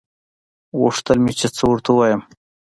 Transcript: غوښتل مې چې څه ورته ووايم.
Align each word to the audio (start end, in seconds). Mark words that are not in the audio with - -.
غوښتل 0.79 1.17
مې 1.23 1.33
چې 1.39 1.47
څه 1.55 1.63
ورته 1.69 1.89
ووايم. 1.91 2.21